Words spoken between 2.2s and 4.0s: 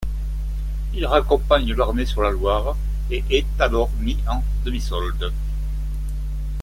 la Loire et est alors